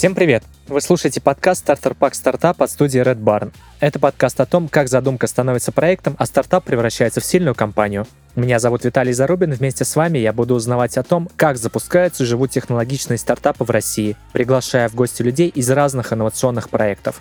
[0.00, 0.44] Всем привет!
[0.66, 3.52] Вы слушаете подкаст «Стартер Пак Стартап» от студии Red Barn.
[3.80, 8.06] Это подкаст о том, как задумка становится проектом, а стартап превращается в сильную компанию.
[8.34, 12.26] Меня зовут Виталий Зарубин, вместе с вами я буду узнавать о том, как запускаются и
[12.26, 17.20] живут технологичные стартапы в России, приглашая в гости людей из разных инновационных проектов.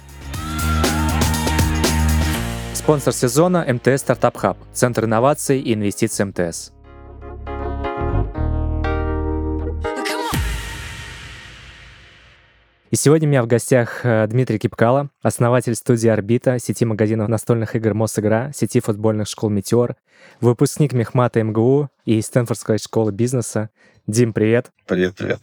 [2.74, 6.72] Спонсор сезона– МТС Стартап Хаб, Центр инноваций и инвестиций МТС.
[12.90, 17.76] И сегодня у меня в гостях э, Дмитрий Кипкало, основатель студии «Орбита», сети магазинов настольных
[17.76, 19.96] игр «Мосигра», сети футбольных школ «Метеор»,
[20.42, 23.70] выпускник Мехмата МГУ и Стэнфордской школы бизнеса.
[24.08, 24.72] Дим, привет.
[24.88, 25.40] Привет, привет.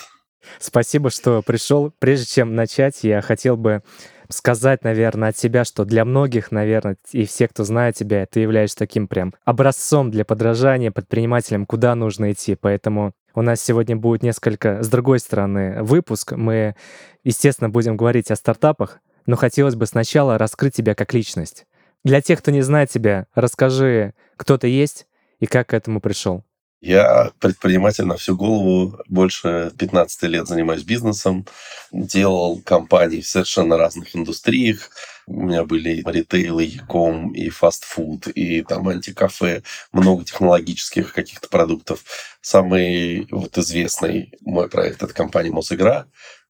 [0.59, 1.93] Спасибо, что пришел.
[2.01, 3.85] Прежде чем начать, я хотел бы
[4.29, 8.77] сказать, наверное, от себя, что для многих, наверное, и все, кто знает тебя, ты являешься
[8.77, 12.57] таким прям образцом для подражания предпринимателям, куда нужно идти.
[12.57, 16.33] Поэтому у нас сегодня будет несколько, с другой стороны, выпуск.
[16.33, 16.75] Мы,
[17.23, 21.67] естественно, будем говорить о стартапах, но хотелось бы сначала раскрыть тебя как личность.
[22.03, 25.07] Для тех, кто не знает тебя, расскажи, кто ты есть
[25.39, 26.45] и как к этому пришел.
[26.81, 31.47] Я предприниматель на всю голову, больше 15 лет занимаюсь бизнесом,
[31.93, 34.91] делал компании в совершенно разных индустриях.
[35.27, 42.05] У меня были ритейл, и яком, и фастфуд, и там антикафе, много технологических каких-то продуктов.
[42.41, 46.07] Самый вот известный мой проект– это компания «Мосигра»,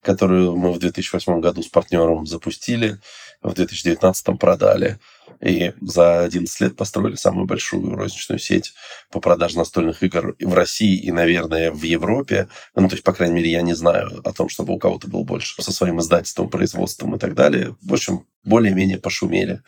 [0.07, 3.01] которую мы в 2008 году с партнером запустили,
[3.43, 5.01] в 2019 продали.
[5.41, 8.73] И за 11 лет построили самую большую розничную сеть
[9.11, 12.49] по продаже настольных игр в России и, наверное, в Европе.
[12.77, 15.25] Ну, то есть, по крайней мере, я не знаю о том, чтобы у кого-то был
[15.25, 17.77] больше со своим издательством, производством и так далее.
[17.83, 19.61] В общем, более-менее пошумели.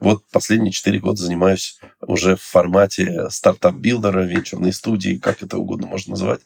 [0.00, 5.86] Вот последние 4 года занимаюсь уже в формате startup-builder а, венчурной студии, как это угодно
[5.86, 6.40] можно назвать.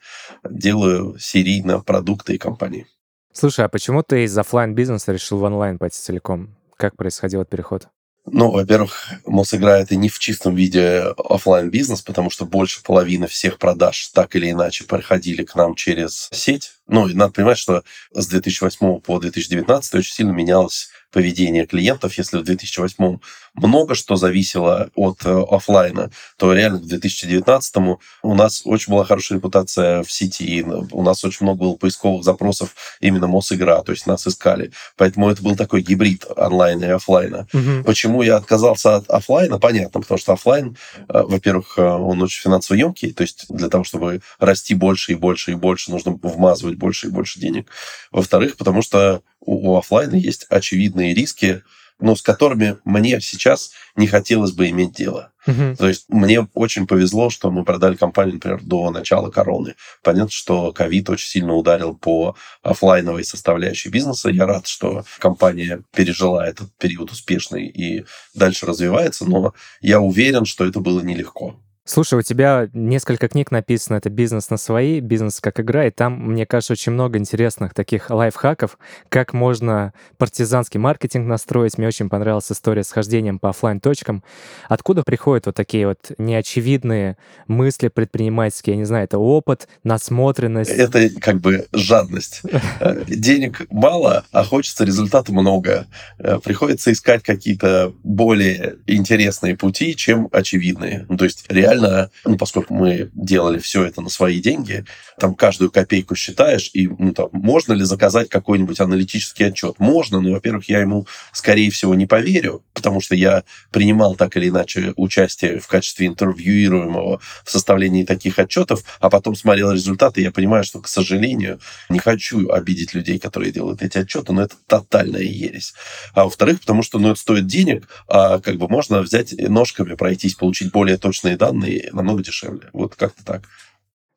[0.49, 2.87] Делаю серийно продукты и компании.
[3.33, 6.57] Слушай, а почему ты из офлайн бизнеса решил в онлайн пойти целиком?
[6.77, 7.89] Как происходил этот переход?
[8.33, 13.59] Ну, во-первых, Мосигра это не в чистом виде офлайн бизнес потому что больше половины всех
[13.59, 16.73] продаж так или иначе проходили к нам через сеть.
[16.87, 22.19] Ну, и надо понимать, что с 2008 по 2019 очень сильно менялось поведение клиентов.
[22.19, 23.19] Если в 2008
[23.55, 27.77] много что зависело от э, офлайна, то реально к 2019
[28.23, 32.75] у нас очень была хорошая репутация в сети, у нас очень много было поисковых запросов
[33.01, 34.73] именно Мосигра, то есть нас искали.
[34.97, 37.47] Поэтому это был такой гибрид онлайна и офлайна.
[37.53, 37.85] Угу.
[37.85, 39.59] Почему я отказался от офлайна?
[39.59, 43.85] Понятно, потому что офлайн, э, во-первых, э, он очень финансово емкий, то есть для того,
[43.85, 47.71] чтобы расти больше и больше и больше, нужно вмазывать больше и больше денег.
[48.11, 51.63] Во-вторых, потому что у, у офлайна есть очевидные риски,
[52.01, 55.33] но с которыми мне сейчас не хотелось бы иметь дело.
[55.47, 55.77] Uh-huh.
[55.77, 59.75] То есть мне очень повезло, что мы продали компанию, например, до начала короны.
[60.03, 64.29] Понятно, что ковид очень сильно ударил по офлайновой составляющей бизнеса.
[64.29, 68.05] Я рад, что компания пережила этот период успешный и
[68.35, 71.59] дальше развивается, но я уверен, что это было нелегко.
[71.91, 76.33] Слушай, у тебя несколько книг написано, это «Бизнес на свои», «Бизнес как игра», и там,
[76.33, 78.77] мне кажется, очень много интересных таких лайфхаков,
[79.09, 81.79] как можно партизанский маркетинг настроить.
[81.79, 84.23] Мне очень понравилась история с хождением по офлайн точкам
[84.69, 87.17] Откуда приходят вот такие вот неочевидные
[87.47, 88.75] мысли предпринимательские?
[88.75, 90.71] Я не знаю, это опыт, насмотренность?
[90.71, 92.43] Это как бы жадность.
[93.09, 95.87] Денег мало, а хочется результата много.
[96.19, 101.07] Э, приходится искать какие-то более интересные пути, чем очевидные.
[101.17, 104.85] То есть реально реально, ну, поскольку мы делали все это на свои деньги,
[105.19, 109.77] там каждую копейку считаешь, и ну, там, можно ли заказать какой-нибудь аналитический отчет?
[109.79, 114.49] Можно, но, во-первых, я ему, скорее всего, не поверю, потому что я принимал так или
[114.49, 120.31] иначе участие в качестве интервьюируемого в составлении таких отчетов, а потом смотрел результаты, и я
[120.31, 125.23] понимаю, что, к сожалению, не хочу обидеть людей, которые делают эти отчеты, но это тотальная
[125.23, 125.75] ересь.
[126.15, 130.35] А во-вторых, потому что ну, это стоит денег, а как бы можно взять ножками пройтись,
[130.35, 132.69] получить более точные данные, и намного дешевле.
[132.73, 133.43] Вот как-то так.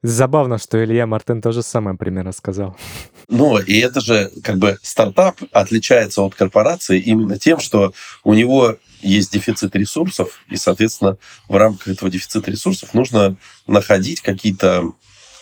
[0.04, 2.76] Забавно, что Илья Мартин тоже самое примерно сказал.
[3.28, 7.94] Ну, и это же как бы стартап отличается от корпорации именно тем, что
[8.24, 11.18] у него есть дефицит ресурсов, и, соответственно,
[11.48, 13.36] в рамках этого дефицита ресурсов нужно
[13.68, 14.92] находить какие-то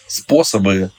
[0.07, 0.91] способы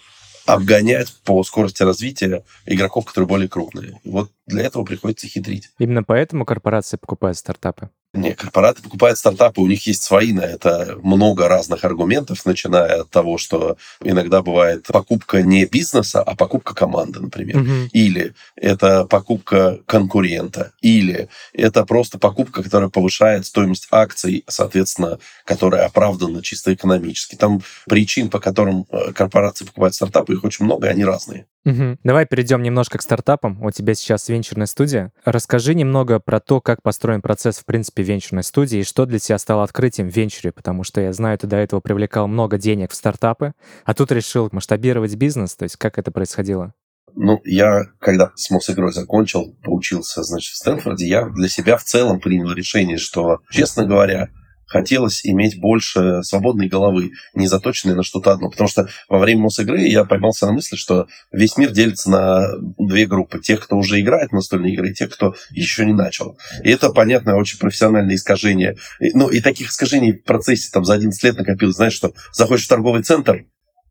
[0.46, 4.00] обгонять по скорости развития игроков, которые более крупные.
[4.04, 5.70] Вот для этого приходится хитрить.
[5.78, 7.90] Именно поэтому корпорации покупают стартапы?
[8.12, 13.10] Не, корпораты покупают стартапы, у них есть свои на это много разных аргументов, начиная от
[13.10, 17.58] того, что иногда бывает покупка не бизнеса, а покупка команды, например.
[17.58, 17.90] Угу.
[17.92, 20.72] Или это покупка конкурента.
[20.80, 27.36] Или это просто покупка, которая повышает стоимость акций, соответственно, которая оправдана чисто экономически.
[27.36, 31.46] Там причин, по которым э, корпорации покупают стартапы, их очень много, и они разные.
[31.64, 31.98] Угу.
[32.04, 33.62] Давай перейдем немножко к стартапам.
[33.62, 35.12] У тебя сейчас венчурная студия.
[35.24, 39.38] Расскажи немного про то, как построен процесс, в принципе, венчурной студии, и что для тебя
[39.38, 42.94] стало открытием в венчуре, потому что я знаю, ты до этого привлекал много денег в
[42.94, 43.52] стартапы,
[43.84, 46.72] а тут решил масштабировать бизнес, то есть как это происходило?
[47.14, 52.20] Ну, я, когда с Мосигрой закончил, поучился, значит, в Стэнфорде, я для себя в целом
[52.20, 54.28] принял решение, что, честно говоря,
[54.70, 58.50] хотелось иметь больше свободной головы, не заточенной на что-то одно.
[58.50, 62.46] Потому что во время Мосигры я поймался на мысли, что весь мир делится на
[62.78, 63.40] две группы.
[63.40, 66.38] Тех, кто уже играет в настольные игры, и тех, кто еще не начал.
[66.62, 68.76] И это, понятно, очень профессиональное искажение.
[69.00, 71.76] Ну, и таких искажений в процессе там за 11 лет накопилось.
[71.76, 73.44] Знаешь, что заходишь в торговый центр,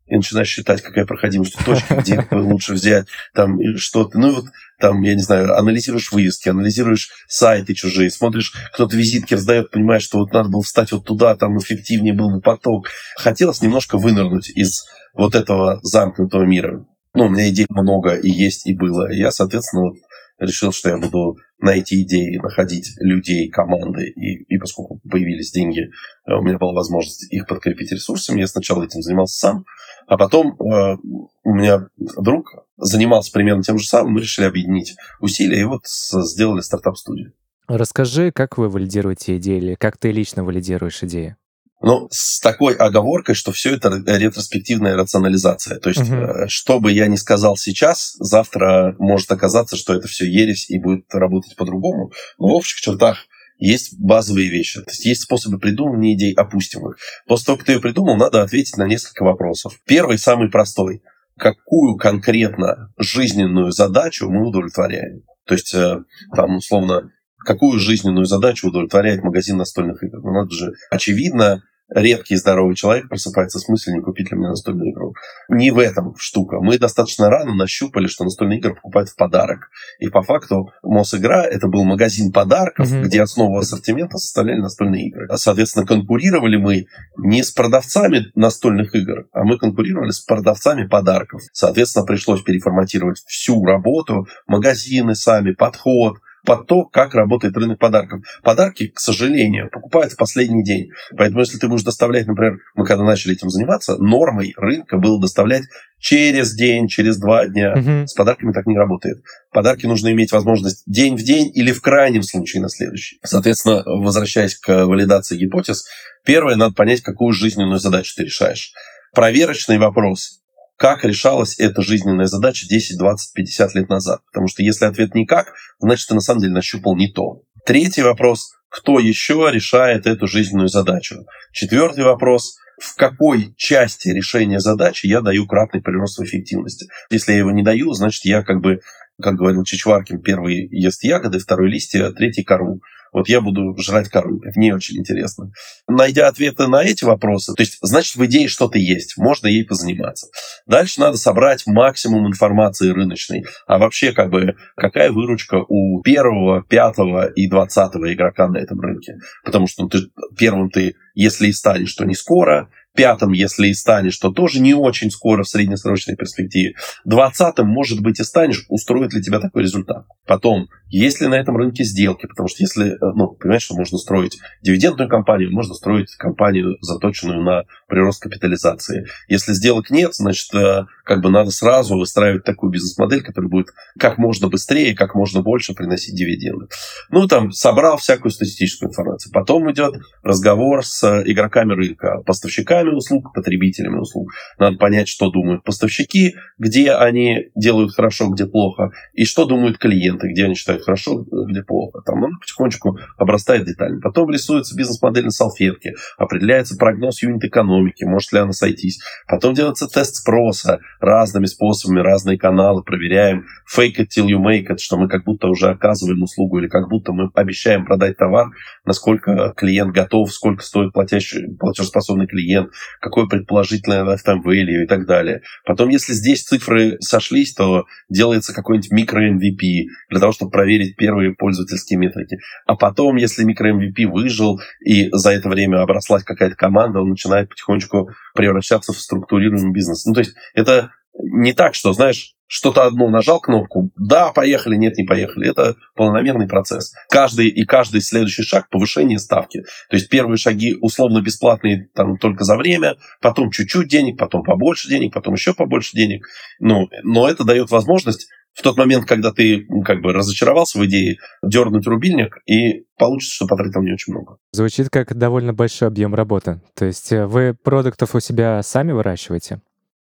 [0.09, 4.17] и начинаешь считать, какая проходимость точки, где лучше взять, там что-то.
[4.19, 4.45] Ну, вот
[4.79, 10.19] там, я не знаю, анализируешь вывески, анализируешь сайты чужие, смотришь, кто-то визитки раздает, понимаешь, что
[10.19, 12.87] вот надо было встать вот туда, там эффективнее был бы поток.
[13.17, 16.85] Хотелось немножко вынырнуть из вот этого замкнутого мира.
[17.13, 19.11] Ну, у меня идей много и есть, и было.
[19.11, 19.95] И я, соответственно, вот
[20.39, 24.07] решил, что я буду на эти идеи находить людей, команды.
[24.07, 28.39] И, и поскольку появились деньги, э, у меня была возможность их подкрепить ресурсами.
[28.39, 29.65] Я сначала этим занимался сам,
[30.07, 30.97] а потом э,
[31.43, 34.13] у меня друг занимался примерно тем же самым.
[34.13, 37.33] Мы решили объединить усилия и вот сделали стартап-студию.
[37.67, 41.35] Расскажи, как вы валидируете идеи или как ты лично валидируешь идеи?
[41.81, 45.79] Ну, с такой оговоркой, что все это ретроспективная рационализация.
[45.79, 46.47] То есть, угу.
[46.47, 51.05] что бы я ни сказал сейчас, завтра может оказаться, что это все ересь и будет
[51.13, 52.11] работать по-другому.
[52.37, 53.27] Но в общих чертах
[53.59, 54.81] есть базовые вещи.
[54.81, 56.97] То есть есть способы придумывания идей, опустим их.
[57.27, 59.79] После того, как ты ее придумал, надо ответить на несколько вопросов.
[59.85, 61.01] Первый, самый простой.
[61.37, 65.23] Какую конкретно жизненную задачу мы удовлетворяем?
[65.45, 66.03] То есть, э,
[66.35, 70.19] там, условно, какую жизненную задачу удовлетворяет магазин настольных игр?
[70.21, 74.91] Ну, надо же, очевидно, редкий здоровый человек просыпается с мыслью, не купить ли мне настольную
[74.91, 75.13] игру.
[75.49, 76.59] Не в этом штука.
[76.59, 79.69] Мы достаточно рано нащупали, что настольные игры покупают в подарок.
[79.99, 83.03] И по факту Мосигра это был магазин подарков, mm-hmm.
[83.03, 85.27] где основу ассортимента составляли настольные игры.
[85.35, 86.87] Соответственно, конкурировали мы
[87.17, 91.41] не с продавцами настольных игр, а мы конкурировали с продавцами подарков.
[91.53, 98.21] Соответственно, пришлось переформатировать всю работу, магазины сами, подход, под то, как работает рынок подарков.
[98.43, 100.89] Подарки, к сожалению, покупают в последний день.
[101.17, 105.63] Поэтому, если ты будешь доставлять, например, мы когда начали этим заниматься, нормой рынка было доставлять
[105.99, 107.73] через день, через два дня.
[107.73, 108.07] Угу.
[108.07, 109.21] С подарками так не работает.
[109.51, 113.19] Подарки нужно иметь возможность день в день или в крайнем случае на следующий.
[113.23, 115.85] Соответственно, возвращаясь к валидации гипотез,
[116.25, 118.71] первое, надо понять, какую жизненную задачу ты решаешь.
[119.13, 120.38] Проверочный вопрос
[120.79, 124.21] как решалась эта жизненная задача 10, 20, 50 лет назад.
[124.27, 127.43] Потому что если ответ никак, значит, ты на самом деле нащупал не то.
[127.65, 131.25] Третий вопрос– кто еще решает эту жизненную задачу?
[131.51, 136.87] Четвертый вопрос– в какой части решения задачи я даю кратный прирост в эффективности.
[137.09, 138.79] Если я его не даю, значит, я как бы,
[139.21, 142.79] как говорил Чичваркин, первый ест ягоды, второй листья, третий кору
[143.11, 144.41] вот я буду жрать кору.
[144.43, 145.51] Это не очень интересно.
[145.87, 150.27] Найдя ответы на эти вопросы, то есть, значит, в идее что-то есть, можно ей позаниматься.
[150.65, 153.45] Дальше надо собрать максимум информации рыночной.
[153.67, 159.17] А вообще, как бы, какая выручка у первого, пятого и двадцатого игрока на этом рынке?
[159.43, 159.99] Потому что ну, ты,
[160.37, 164.73] первым ты, если и станешь, то не скоро, пятым, если и станешь, то тоже не
[164.73, 166.75] очень скоро в среднесрочной перспективе.
[167.05, 170.05] Двадцатым, может быть, и станешь, устроит ли тебя такой результат.
[170.25, 173.97] Потом, есть ли на этом рынке сделки, потому что если, э, ну, понимаешь, что можно
[173.97, 179.07] строить дивидендную компанию, можно строить компанию, заточенную на прирост капитализации.
[179.27, 183.67] Если сделок нет, значит, э, как бы надо сразу выстраивать такую бизнес-модель, которая будет
[183.97, 186.67] как можно быстрее, как можно больше приносить дивиденды.
[187.09, 189.31] Ну, там, собрал всякую статистическую информацию.
[189.31, 194.31] Потом идет разговор с игроками рынка, поставщиками поставщиками услуг, потребителями услуг.
[194.57, 200.29] Надо понять, что думают поставщики, где они делают хорошо, где плохо, и что думают клиенты,
[200.29, 202.01] где они считают хорошо, где плохо.
[202.05, 204.01] Там ну, потихонечку обрастает детально.
[204.01, 208.99] Потом рисуется бизнес-модель на салфетке, определяется прогноз юнит-экономики, может ли она сойтись.
[209.27, 213.45] Потом делается тест спроса разными способами, разные каналы, проверяем
[213.75, 216.89] fake it till you make it, что мы как будто уже оказываем услугу или как
[216.89, 218.47] будто мы обещаем продать товар,
[218.85, 222.68] насколько клиент готов, сколько стоит платящий, платежеспособный клиент,
[222.99, 225.41] какое предположительное lifetime value и так далее.
[225.65, 231.99] Потом, если здесь цифры сошлись, то делается какой-нибудь микро-MVP для того, чтобы проверить первые пользовательские
[231.99, 232.37] метрики.
[232.65, 238.09] А потом, если микро-MVP выжил и за это время оброслась какая-то команда, он начинает потихонечку
[238.33, 240.05] превращаться в структурируемый бизнес.
[240.05, 244.97] Ну, то есть это не так, что, знаешь, что-то одно нажал кнопку, да, поехали, нет,
[244.97, 245.49] не поехали.
[245.49, 246.93] Это планомерный процесс.
[247.07, 249.61] Каждый и каждый следующий шаг– повышение ставки.
[249.89, 254.89] То есть первые шаги условно бесплатные там, только за время, потом чуть-чуть денег, потом побольше
[254.89, 256.25] денег, потом еще побольше денег.
[256.59, 261.17] Ну, но это дает возможность в тот момент, когда ты как бы разочаровался в идее,
[261.43, 264.37] дернуть рубильник, и получится, что потратил не очень много.
[264.51, 266.61] Звучит как довольно большой объем работы.
[266.75, 269.61] То есть э, вы продуктов у себя сами выращиваете?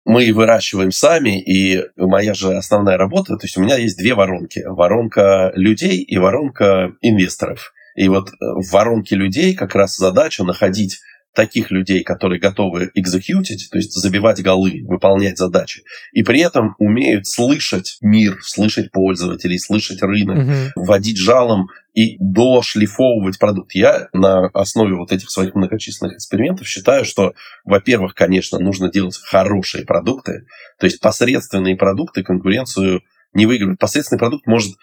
[0.05, 4.63] Мы выращиваем сами, и моя же основная работа, то есть у меня есть две воронки.
[4.65, 7.73] Воронка людей и воронка инвесторов.
[7.95, 11.01] И вот э, в воронке людей как раз задача находить
[11.33, 17.25] таких людей, которые готовы экзекьютить, то есть забивать голы, выполнять задачи, и при этом умеют
[17.25, 20.85] слышать мир, слышать пользователей, слышать рынок, угу.
[20.85, 23.73] вводить жалом и дошлифовывать продукт.
[23.73, 27.33] Я на основе вот этих своих многочисленных экспериментов считаю, что,
[27.63, 30.45] во-первых, конечно, нужно делать хорошие продукты,
[30.79, 33.01] то есть посредственные продукты конкуренцию
[33.33, 33.79] не выигрывают.
[33.79, 34.75] Посредственный продукт может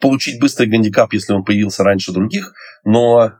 [0.00, 2.52] получить быстрый гандикап, если он появился раньше других,
[2.84, 3.34] но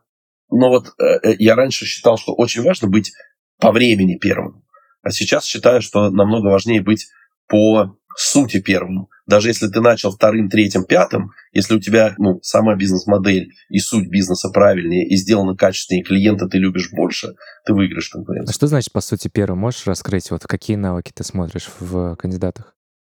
[0.53, 3.13] но вот э, э, я раньше считал, что очень важно быть
[3.59, 4.63] по времени первым.
[5.03, 7.09] А сейчас считаю, что намного важнее быть
[7.49, 9.09] по сути первым.
[9.27, 14.09] Даже если ты начал вторым, третьим, пятым, если у тебя ну, сама бизнес-модель и суть
[14.09, 18.51] бизнеса правильнее и сделана качественнее, клиента ты любишь больше, ты выиграешь конкуренцию.
[18.51, 19.61] А что значит по сути первым?
[19.61, 22.75] Можешь раскрыть, вот какие навыки ты смотришь в кандидатах?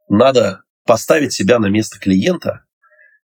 [0.08, 2.65] Надо поставить себя на место клиента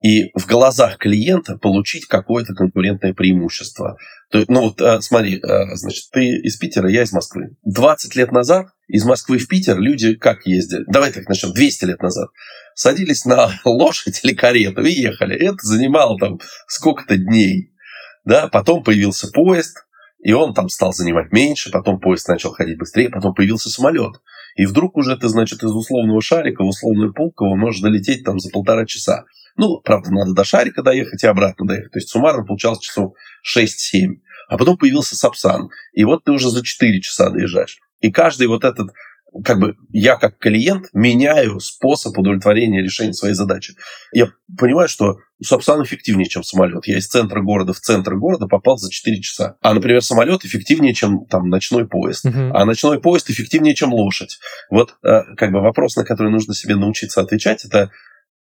[0.02, 3.96] и в глазах клиента получить какое-то конкурентное преимущество.
[4.30, 7.56] То, ну вот э, смотри, э, значит, ты из Питера, я из Москвы.
[7.64, 10.84] 20 лет назад из Москвы в Питер люди как ездили?
[10.86, 12.28] Давай так начнем, 200 лет назад.
[12.74, 15.36] Садились на лошадь или карету и ехали.
[15.36, 17.72] Это занимало там сколько-то дней.
[18.24, 18.48] Да?
[18.48, 19.86] Потом появился поезд,
[20.22, 24.14] и он там стал занимать меньше, потом поезд начал ходить быстрее, потом появился самолет.
[24.56, 28.50] И вдруг уже ты, значит, из условного шарика в условную Пулково можешь долететь там за
[28.50, 29.25] полтора часа.
[29.56, 31.92] Ну, правда, надо до Шарика доехать и обратно доехать.
[31.92, 33.14] То есть суммарно получалось часов
[33.56, 34.16] 6-7.
[34.48, 35.70] А потом появился Сапсан.
[35.92, 37.78] И вот ты уже за 4 часа доезжаешь.
[38.00, 38.90] И каждый вот этот
[39.44, 43.74] как бы я как клиент меняю способ удовлетворения решения своей задачи.
[44.12, 44.28] Я
[44.58, 46.86] понимаю, что Сапсан эффективнее, чем самолет.
[46.86, 49.56] Я из центра города в центр города попал за 4 часа.
[49.60, 52.24] А, например, самолет эффективнее, чем там ночной поезд.
[52.24, 52.52] Uh-huh.
[52.54, 54.38] А ночной поезд эффективнее, чем лошадь.
[54.70, 57.90] Вот э, как бы вопрос, на который нужно себе научиться отвечать, это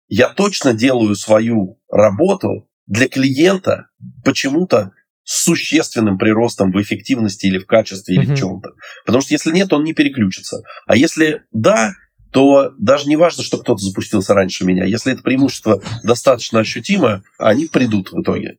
[0.08, 3.86] я точно делаю свою работу для клиента
[4.24, 4.90] почему-то
[5.24, 8.34] с существенным приростом в эффективности или в качестве или mm-hmm.
[8.34, 8.70] в чем-то.
[9.04, 10.62] Потому что если нет, он не переключится.
[10.86, 11.92] А если да,
[12.32, 14.84] то даже не важно, что кто-то запустился раньше меня.
[14.84, 18.58] Если это преимущество достаточно ощутимо, они придут в итоге.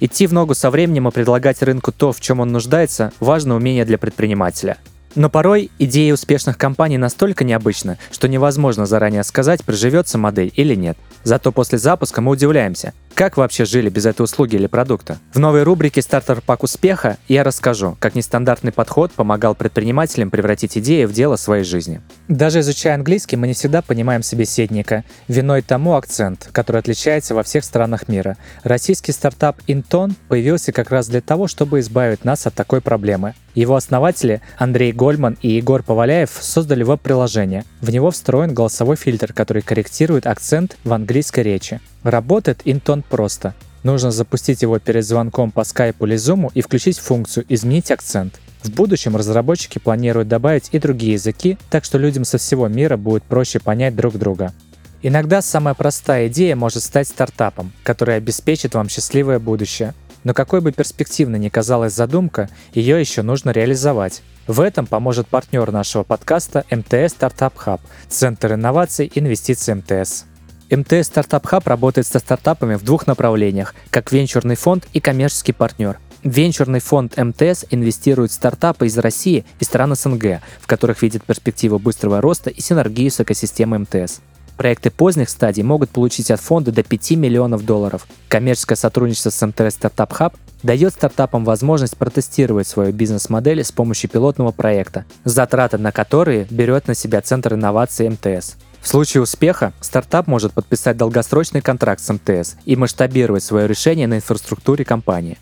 [0.00, 3.86] Идти в ногу со временем и предлагать рынку то, в чем он нуждается, важно умение
[3.86, 4.76] для предпринимателя.
[5.14, 10.98] Но порой идеи успешных компаний настолько необычны, что невозможно заранее сказать, приживется модель или нет.
[11.22, 15.18] Зато после запуска мы удивляемся, как вообще жили без этой услуги или продукта?
[15.32, 21.04] В новой рубрике «Стартер пак успеха» я расскажу, как нестандартный подход помогал предпринимателям превратить идеи
[21.04, 22.00] в дело своей жизни.
[22.26, 25.04] Даже изучая английский, мы не всегда понимаем собеседника.
[25.28, 28.36] Виной тому акцент, который отличается во всех странах мира.
[28.64, 33.34] Российский стартап Inton появился как раз для того, чтобы избавить нас от такой проблемы.
[33.54, 37.64] Его основатели Андрей Гольман и Егор Поваляев создали веб-приложение.
[37.80, 41.80] В него встроен голосовой фильтр, который корректирует акцент в английской речи.
[42.02, 43.54] Работает Интон просто.
[43.84, 48.40] Нужно запустить его перед звонком по скайпу или зуму и включить функцию «Изменить акцент».
[48.62, 53.22] В будущем разработчики планируют добавить и другие языки, так что людям со всего мира будет
[53.22, 54.54] проще понять друг друга.
[55.02, 59.92] Иногда самая простая идея может стать стартапом, который обеспечит вам счастливое будущее.
[60.24, 64.22] Но какой бы перспективной ни казалась задумка, ее еще нужно реализовать.
[64.46, 70.24] В этом поможет партнер нашего подкаста МТС Стартап Хаб, Центр инноваций и инвестиций МТС.
[70.70, 75.98] МТС Стартап Хаб работает со стартапами в двух направлениях, как венчурный фонд и коммерческий партнер.
[76.24, 81.78] Венчурный фонд МТС инвестирует в стартапы из России и стран СНГ, в которых видит перспективу
[81.78, 84.20] быстрого роста и синергию с экосистемой МТС.
[84.56, 88.06] Проекты поздних стадий могут получить от фонда до 5 миллионов долларов.
[88.28, 94.52] Коммерческое сотрудничество с МТС Стартап Хаб дает стартапам возможность протестировать свою бизнес-модель с помощью пилотного
[94.52, 98.56] проекта, затраты на которые берет на себя Центр инноваций МТС.
[98.80, 104.16] В случае успеха стартап может подписать долгосрочный контракт с МТС и масштабировать свое решение на
[104.16, 105.38] инфраструктуре компании.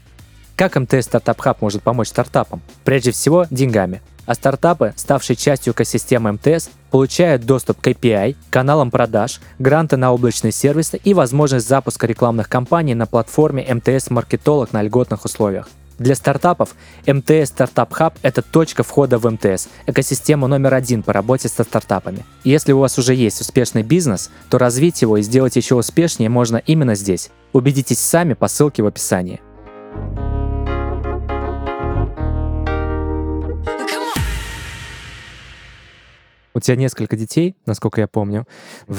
[0.57, 2.63] Как МТС Стартап Хаб может помочь стартапам?
[2.85, 4.01] Прежде всего, деньгами.
[4.27, 10.53] А стартапы, ставшие частью экосистемы МТС, получают доступ к API, каналам продаж, гранты на облачные
[10.53, 15.69] сервисы и возможность запуска рекламных кампаний на платформе МТС Маркетолог на льготных условиях.
[15.99, 16.75] Для стартапов
[17.07, 22.25] МТС Стартап Хаб– это точка входа в МТС, экосистему номер один по работе со стартапами.
[22.45, 26.57] Если у вас уже есть успешный бизнес, то развить его и сделать еще успешнее можно
[26.57, 27.31] именно здесь.
[27.53, 29.41] Убедитесь сами по ссылке в описании.
[36.55, 38.47] У тебя несколько детей, насколько я помню,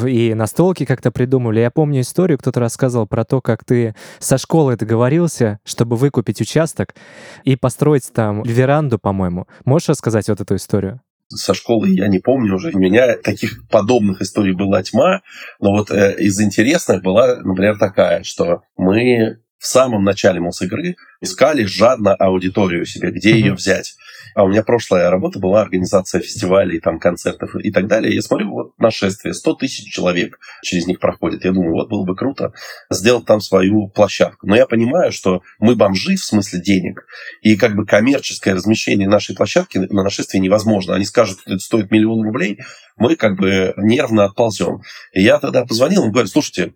[0.06, 1.60] и настолки как-то придумали.
[1.60, 6.96] Я помню историю, кто-то рассказывал про то, как ты со школы договорился, чтобы выкупить участок
[7.44, 9.48] и построить там веранду, по-моему.
[9.66, 11.02] Можешь рассказать вот эту историю?
[11.36, 12.72] со школы я не помню уже.
[12.74, 15.22] У меня таких подобных историй была тьма,
[15.60, 21.64] но вот э, из интересных была, например, такая, что мы в самом начале Мосигры искали
[21.64, 23.38] жадно аудиторию себе, где mm-hmm.
[23.38, 23.96] ее взять.
[24.36, 28.16] А у меня прошлая работа была организация фестивалей, там, концертов и так далее.
[28.16, 31.46] Я смотрю, вот нашествие, 100 тысяч человек через них проходит.
[31.46, 32.54] Я думаю, вот было бы круто
[32.90, 34.48] сделать там свою площадку.
[34.48, 37.06] Но я понимаю, что мы бомжи в смысле денег,
[37.42, 40.96] и как бы коммерческое размещение нашей площадки на нашествие невозможно.
[40.96, 42.60] Они скажут, что это стоит миллион рублей,
[42.98, 44.82] мы как бы нервно отползем.
[45.14, 46.74] И я тогда позвонил, он говорит, слушайте,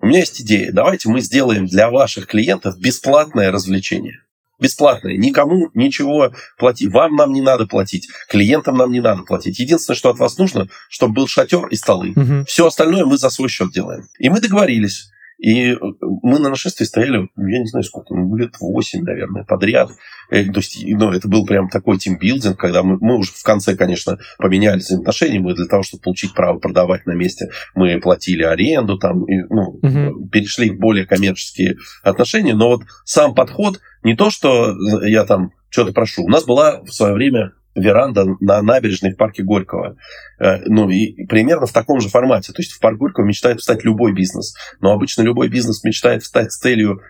[0.00, 4.20] у меня есть идея, давайте мы сделаем для ваших клиентов бесплатное развлечение
[4.58, 5.16] бесплатное.
[5.16, 6.92] Никому ничего платить.
[6.92, 8.08] Вам нам не надо платить.
[8.28, 9.58] Клиентам нам не надо платить.
[9.58, 12.12] Единственное, что от вас нужно, чтобы был шатер и столы.
[12.16, 12.44] Угу.
[12.46, 14.08] Все остальное мы за свой счет делаем.
[14.18, 15.10] И мы договорились.
[15.38, 15.76] И э,
[16.22, 19.90] мы на нашествии стояли, я не знаю сколько, ну, лет 8, наверное, подряд.
[20.30, 23.76] Э, то есть, ну, это был прям такой тимбилдинг, когда мы, мы уже в конце,
[23.76, 25.40] конечно, поменяли взаимоотношения.
[25.40, 29.78] Мы для того, чтобы получить право продавать на месте, мы платили аренду, там, и, ну,
[29.82, 30.28] угу.
[30.28, 32.54] перешли в более коммерческие отношения.
[32.54, 34.74] Но вот сам подход, не то, что
[35.04, 36.24] я там что-то прошу.
[36.24, 39.96] У нас была в свое время веранда на набережной в парке Горького.
[40.40, 42.52] Э, ну, и примерно в таком же формате.
[42.52, 44.54] То есть в парк Горького мечтает встать любой бизнес.
[44.80, 47.00] Но обычно любой бизнес мечтает встать с целью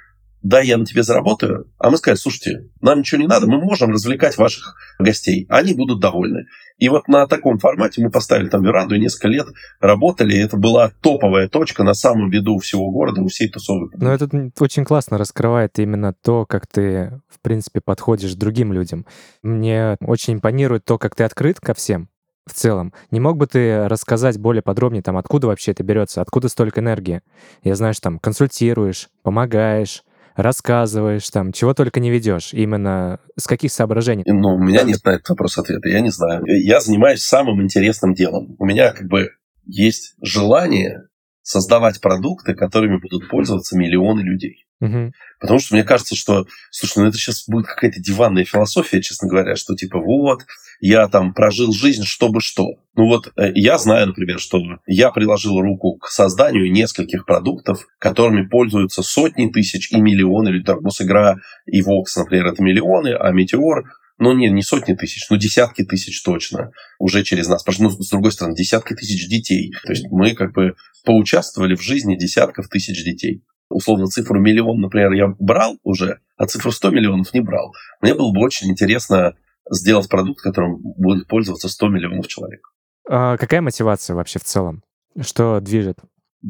[0.49, 3.91] да, я на тебе заработаю, а мы сказали, слушайте, нам ничего не надо, мы можем
[3.91, 6.47] развлекать ваших гостей, они будут довольны.
[6.79, 9.47] И вот на таком формате мы поставили там веранду и несколько лет
[9.81, 10.35] работали.
[10.35, 13.97] И это была топовая точка на самом виду всего города, у всей тусовки.
[13.99, 14.29] Ну, это
[14.61, 19.07] очень классно раскрывает именно то, как ты, в принципе, подходишь другим людям.
[19.43, 22.11] Мне очень импонирует то, как ты открыт ко всем
[22.47, 22.93] в целом.
[23.11, 27.23] Не мог бы ты рассказать более подробнее, там, откуда вообще это берется, откуда столько энергии?
[27.63, 30.05] Я знаю, что там консультируешь, помогаешь,
[30.37, 32.53] рассказываешь, там, чего только не ведешь.
[32.53, 34.23] Именно с каких соображений?
[34.27, 36.43] Ну, у меня нет на этот вопрос ответа, я не знаю.
[36.47, 38.55] Я занимаюсь самым интересным делом.
[38.59, 39.31] У меня как бы
[39.65, 41.09] есть желание
[41.43, 44.66] создавать продукты, которыми будут пользоваться миллионы людей.
[44.81, 45.13] Угу.
[45.41, 49.57] Потому что мне кажется, что, слушай, ну это сейчас будет какая-то диванная философия, честно говоря,
[49.57, 50.43] что типа вот,
[50.81, 52.67] я там прожил жизнь, чтобы что.
[52.95, 58.47] Ну вот э, я знаю, например, что я приложил руку к созданию нескольких продуктов, которыми
[58.47, 60.67] пользуются сотни тысяч и миллионы людей.
[60.67, 63.85] Там, игра и Vox, например, это миллионы, а Meteor
[64.19, 67.65] ну, не, не сотни тысяч, но десятки тысяч точно уже через нас.
[67.79, 69.73] Ну, с другой стороны, десятки тысяч детей.
[69.85, 75.13] То есть мы как бы поучаствовали в жизни десятков тысяч детей условно цифру миллион, например,
[75.13, 77.75] я брал уже, а цифру 100 миллионов не брал.
[78.01, 79.35] Мне было бы очень интересно
[79.71, 82.73] сделать продукт, которым будет пользоваться 100 миллионов человек.
[83.09, 84.83] А какая мотивация вообще в целом?
[85.21, 85.99] Что движет?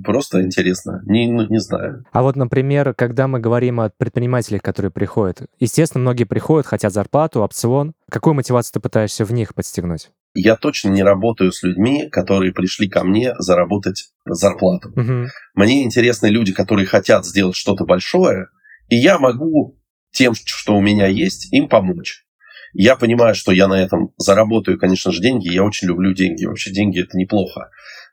[0.05, 1.01] Просто интересно.
[1.07, 2.05] Не, ну, не знаю.
[2.13, 7.43] А вот, например, когда мы говорим о предпринимателях, которые приходят, естественно, многие приходят, хотят зарплату,
[7.43, 7.95] опцион.
[8.11, 10.11] Какую мотивацию ты пытаешься в них подстегнуть?
[10.38, 14.90] Я точно не работаю с людьми, которые пришли ко мне заработать зарплату.
[14.90, 15.27] Угу.
[15.55, 18.49] Мне интересны люди, которые хотят сделать что-то большое,
[18.88, 19.81] и я могу
[20.12, 22.25] тем, что у меня есть, им помочь.
[22.72, 25.49] Я понимаю, что я на этом заработаю, конечно же, деньги.
[25.49, 26.44] Я очень люблю деньги.
[26.44, 27.70] Вообще деньги это неплохо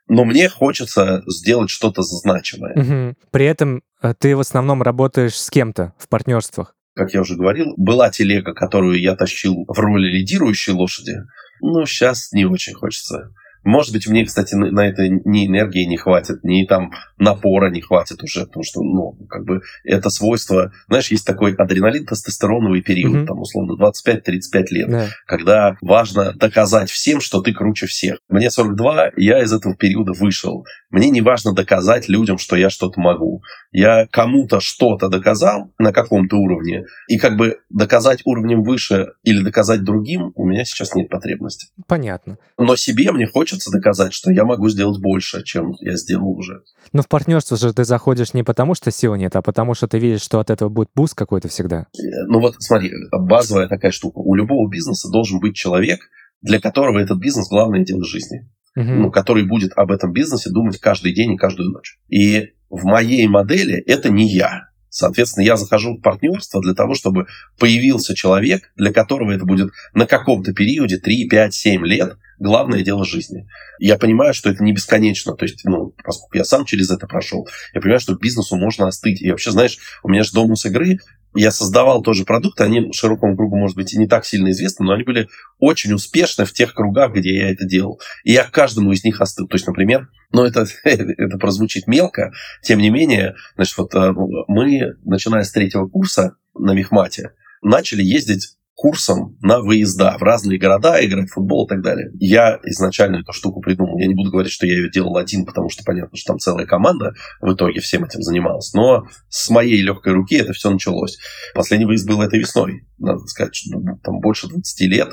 [0.08, 2.74] но мне хочется сделать что-то значимое.
[2.74, 3.16] Угу.
[3.30, 6.73] При этом э, ты в основном работаешь с кем-то в партнерствах.
[6.94, 11.22] Как я уже говорил, была телега, которую я тащил в роли лидирующей лошади,
[11.60, 13.32] но сейчас не очень хочется.
[13.64, 18.22] Может быть, мне, кстати, на это ни энергии не хватит, ни там напора не хватит
[18.22, 23.26] уже, потому что, ну, как бы это свойство, знаешь, есть такой адреналин-тестостероновый период, mm-hmm.
[23.26, 25.08] там, условно, 25-35 лет, yeah.
[25.26, 28.18] когда важно доказать всем, что ты круче всех.
[28.28, 30.66] Мне 42, я из этого периода вышел.
[30.90, 33.42] Мне не важно доказать людям, что я что-то могу.
[33.72, 39.82] Я кому-то что-то доказал на каком-то уровне, и как бы доказать уровнем выше или доказать
[39.82, 41.68] другим у меня сейчас нет потребности.
[41.86, 42.38] Понятно.
[42.58, 46.62] Но себе мне хочется доказать, что я могу сделать больше, чем я сделал уже.
[46.92, 50.00] Но в партнерство же ты заходишь не потому, что сил нет, а потому, что ты
[50.00, 51.86] видишь, что от этого будет буст какой-то всегда.
[52.26, 54.18] Ну вот смотри, базовая такая штука.
[54.18, 56.00] У любого бизнеса должен быть человек,
[56.42, 58.50] для которого этот бизнес главное дело жизни.
[58.74, 59.02] Мгм.
[59.02, 62.00] Ну, который будет об этом бизнесе думать каждый день и каждую ночь.
[62.08, 64.70] И в моей модели это не я.
[64.94, 67.26] Соответственно, я захожу в партнерство для того, чтобы
[67.58, 73.04] появился человек, для которого это будет на каком-то периоде 3, 5, 7 лет главное дело
[73.04, 73.48] жизни.
[73.80, 75.34] Я понимаю, что это не бесконечно.
[75.34, 79.20] То есть, ну, поскольку я сам через это прошел, я понимаю, что бизнесу можно остыть.
[79.20, 81.00] И вообще, знаешь, у меня же Домус игры,
[81.34, 84.92] я создавал тоже продукты, они широкому кругу, может быть, и не так сильно известны, но
[84.92, 88.00] они были очень успешны в тех кругах, где я это делал.
[88.22, 89.46] И я к каждому из них остыл.
[89.48, 94.12] То есть, например, ну, это, это прозвучит мелко, тем не менее, значит, вот э,
[94.48, 101.02] мы, начиная с третьего курса на Мехмате, начали ездить курсом на выезда в разные города,
[101.02, 102.10] играть в футбол и так далее.
[102.20, 103.96] Я изначально эту штуку придумал.
[103.96, 106.66] Я не буду говорить, что я ее делал один, потому что понятно, что там целая
[106.66, 108.74] команда в итоге всем этим занималась.
[108.74, 111.16] Но с моей легкой руки это все началось.
[111.54, 112.86] Последний выезд был этой весной.
[112.98, 115.08] Надо сказать, что ну, там больше 20 лет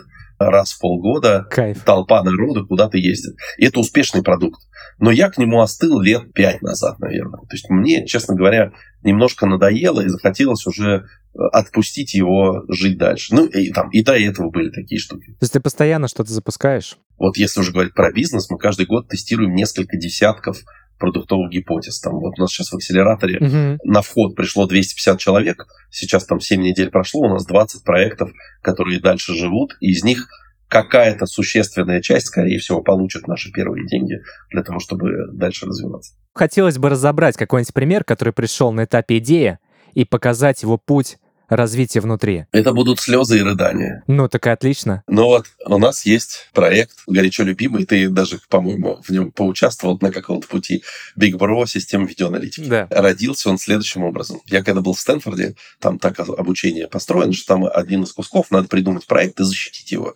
[0.50, 1.84] раз в полгода Кайф.
[1.84, 3.36] толпа народу куда-то ездит.
[3.58, 4.62] И это успешный продукт.
[5.00, 7.42] Но я к нему остыл лет пять назад, наверное.
[7.42, 8.72] То есть мне, честно говоря,
[9.04, 13.34] немножко надоело и захотелось уже э, отпустить его жить дальше.
[13.34, 15.28] Ну, и, там, и до этого были такие штуки.
[15.32, 16.98] То есть ты постоянно что-то запускаешь?
[17.18, 20.62] Вот если уже говорить про бизнес, мы каждый год тестируем несколько десятков
[21.02, 22.00] продуктовых гипотез.
[22.00, 23.80] Там вот у нас сейчас в акселераторе Мгм.
[23.84, 29.02] на вход пришло 250 человек, сейчас там 7 недель прошло, у нас 20 проектов, которые
[29.02, 30.28] дальше живут, и из них
[30.70, 36.14] какая-то существенная часть, скорее всего, получит наши первые деньги для того, чтобы дальше развиваться.
[36.34, 39.58] Хотелось бы разобрать какой-нибудь пример, который пришел на этапе идеи,
[39.94, 41.18] и показать его путь
[41.52, 42.46] развития внутри.
[42.52, 44.04] Это будут слезы и рыдания.
[44.08, 45.04] Ну, так и отлично.
[45.08, 50.12] Но вот у нас есть проект горячо любимый, ты даже, по-моему, в нем поучаствовал на
[50.12, 50.84] каком-то пути,
[51.20, 52.68] Big Bro, система видеоаналитики.
[52.68, 52.88] Да.
[52.90, 54.42] Родился он следующим образом.
[54.46, 58.68] Я когда был в Стэнфорде, там так обучение построено, что там один из кусков, надо
[58.68, 60.16] придумать проект и защитить его.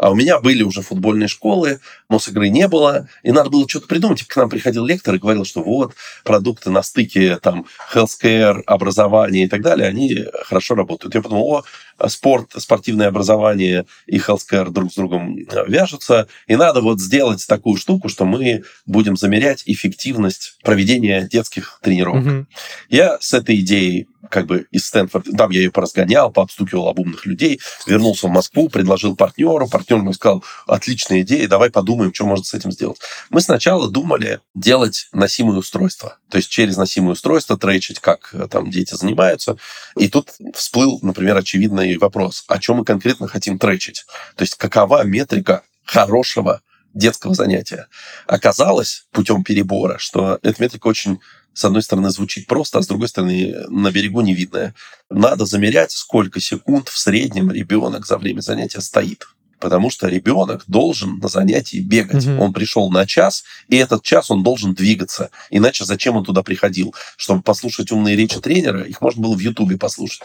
[0.00, 4.22] А у меня были уже футбольные школы, Мосигры не было, и надо было что-то придумать.
[4.22, 9.44] И к нам приходил лектор и говорил, что вот, продукты на стыке там healthcare, образование
[9.44, 11.14] и так далее, они хорошо работают.
[11.14, 11.64] Я подумал,
[11.98, 17.46] о, спорт, спортивное образование и healthcare друг с другом э, вяжутся, и надо вот сделать
[17.46, 22.24] такую штуку, что мы будем замерять эффективность проведения детских тренировок.
[22.24, 22.48] Мгм.
[22.88, 27.26] Я с этой идеей как бы из Стэнфорда, там я ее поразгонял, пообстукивал об умных
[27.26, 32.44] людей, вернулся в Москву, предложил партнеру, партнер мне сказал, отличная идея, давай подумаем, что можно
[32.44, 33.00] с этим сделать.
[33.28, 38.70] Мы сначала думали делать носимые устройства, то есть через носимые устройства тречить, как э, там
[38.70, 39.56] дети занимаются,
[39.96, 44.04] и тут всплыл, например, очевидный вопрос, о чем мы конкретно хотим тречить,
[44.36, 46.62] то есть какова метрика хорошего
[46.94, 47.88] детского занятия.
[48.26, 51.20] Оказалось путем перебора, что эта метрика очень
[51.52, 54.74] с одной стороны, звучит просто, а с другой стороны, на берегу невидная.
[55.10, 59.26] Надо замерять, сколько секунд в среднем ребенок за время занятия стоит.
[59.60, 62.24] Потому что ребенок должен на занятии бегать.
[62.24, 62.40] Мгм.
[62.40, 65.30] Он пришел на час, и этот час он должен двигаться.
[65.50, 66.94] Иначе зачем он туда приходил?
[67.16, 70.22] Чтобы послушать умные речи тренера, их можно было в Ютубе послушать.